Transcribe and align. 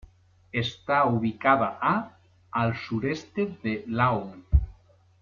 Está 0.51 1.05
ubicada 1.05 1.77
a 1.79 2.17
al 2.51 2.75
sureste 2.75 3.55
de 3.61 3.83
Laon. 3.87 4.43